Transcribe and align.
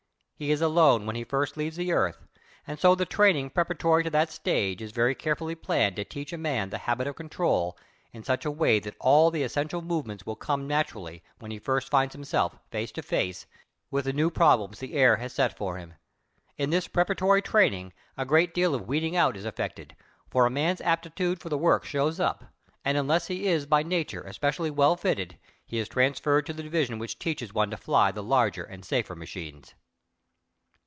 He 0.41 0.49
is 0.49 0.59
alone 0.59 1.05
when 1.05 1.15
he 1.15 1.23
first 1.23 1.55
leaves 1.55 1.75
the 1.77 1.91
earth, 1.91 2.25
and 2.65 2.79
so 2.79 2.95
the 2.95 3.05
training 3.05 3.51
preparatory 3.51 4.01
to 4.03 4.09
that 4.09 4.31
stage 4.31 4.81
is 4.81 4.91
very 4.91 5.13
carefully 5.13 5.53
planned 5.53 5.95
to 5.97 6.03
teach 6.03 6.33
a 6.33 6.37
man 6.39 6.71
the 6.71 6.79
habit 6.79 7.05
of 7.05 7.15
control 7.15 7.77
in 8.11 8.23
such 8.23 8.43
a 8.43 8.49
way 8.49 8.79
that 8.79 8.95
all 8.99 9.29
the 9.29 9.43
essential 9.43 9.83
movements 9.83 10.25
will 10.25 10.35
come 10.35 10.65
naturally 10.65 11.21
when 11.37 11.51
he 11.51 11.59
first 11.59 11.91
finds 11.91 12.15
himself 12.15 12.57
face 12.71 12.91
to 12.93 13.03
face 13.03 13.45
with 13.91 14.05
the 14.05 14.13
new 14.13 14.31
problems 14.31 14.79
the 14.79 14.93
air 14.95 15.17
has 15.17 15.31
set 15.31 15.55
for 15.55 15.77
him. 15.77 15.93
In 16.57 16.71
this 16.71 16.87
preparatory 16.87 17.43
training 17.43 17.93
a 18.17 18.25
great 18.25 18.51
deal 18.51 18.73
of 18.73 18.87
weeding 18.87 19.15
out 19.15 19.37
is 19.37 19.45
effected, 19.45 19.95
for 20.27 20.47
a 20.47 20.49
man's 20.49 20.81
aptitude 20.81 21.39
for 21.39 21.49
the 21.49 21.57
work 21.59 21.85
shows 21.85 22.19
up, 22.19 22.45
and 22.83 22.97
unless 22.97 23.27
he 23.27 23.45
is 23.45 23.67
by 23.67 23.83
nature 23.83 24.21
especially 24.23 24.71
well 24.71 24.95
fitted 24.95 25.37
he 25.67 25.77
is 25.77 25.87
transferred 25.87 26.47
to 26.47 26.53
the 26.53 26.63
division 26.63 26.97
which 26.97 27.19
teaches 27.19 27.53
one 27.53 27.69
to 27.69 27.77
fly 27.77 28.11
the 28.11 28.23
larger 28.23 28.63
and 28.63 28.83
safer 28.83 29.15
machines. 29.15 29.75